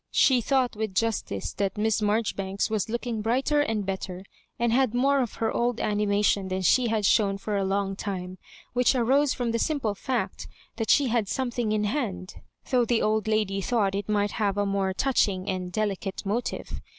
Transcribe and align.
She 0.09 0.41
thought 0.41 0.75
with 0.75 0.95
justice 0.95 1.53
that 1.53 1.77
Miss 1.77 2.01
Marjoribanks 2.01 2.71
was 2.71 2.89
looking 2.89 3.21
brighter 3.21 3.61
and 3.61 3.85
better, 3.85 4.25
and 4.57 4.73
had 4.73 4.95
more 4.95 5.21
of 5.21 5.35
her 5.35 5.51
old 5.53 5.79
animation 5.79 6.47
than 6.47 6.63
she 6.63 6.87
had 6.87 7.05
shown 7.05 7.37
for 7.37 7.55
a 7.55 7.63
long 7.63 7.95
time— 7.95 8.39
^which 8.75 8.97
arose 8.97 9.35
from 9.35 9.51
the 9.51 9.59
simple 9.59 9.93
&ct 9.95 10.47
that 10.77 10.89
she 10.89 11.09
had 11.09 11.27
something 11.27 11.71
in 11.71 11.83
hand, 11.83 12.37
though 12.71 12.83
the 12.83 13.03
old 13.03 13.27
lady 13.27 13.61
thought 13.61 13.93
it 13.93 14.09
might 14.09 14.31
have 14.31 14.57
a 14.57 14.65
more 14.65 14.91
touching 14.91 15.47
and 15.47 15.71
deli 15.71 15.97
cate 15.97 16.25
motive. 16.25 16.81